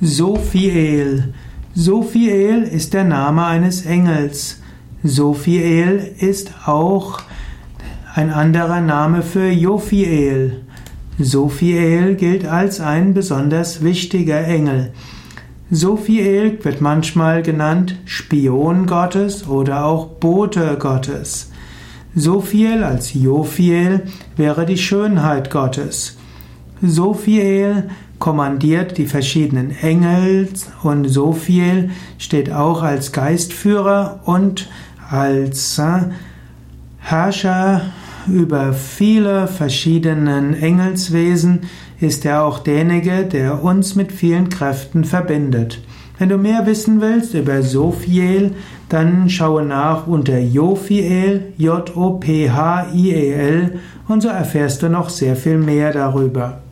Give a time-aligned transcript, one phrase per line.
[0.00, 1.32] Sophiel.
[1.72, 4.60] Sophiel ist der Name eines Engels.
[5.04, 7.20] Sophiel ist auch
[8.12, 10.62] ein anderer Name für Jophiel.
[11.20, 14.92] Sophiel gilt als ein besonders wichtiger Engel.
[15.70, 21.52] Sophiel wird manchmal genannt Spion Gottes oder auch Bote Gottes.
[22.16, 24.02] Sophiel als Jophiel
[24.36, 26.16] wäre die Schönheit Gottes.
[26.88, 30.48] Sophiel kommandiert die verschiedenen Engel
[30.82, 34.68] und Sophiel steht auch als Geistführer und
[35.10, 36.00] als äh,
[36.98, 37.82] Herrscher
[38.26, 41.60] über viele verschiedenen Engelswesen
[42.00, 45.82] ist er auch derjenige, der uns mit vielen Kräften verbindet.
[46.18, 48.52] Wenn du mehr wissen willst über Sophiel,
[48.88, 52.20] dann schaue nach unter Jophiel, J-O-P-H-I-E-L
[54.08, 56.63] und so erfährst du noch sehr viel mehr darüber.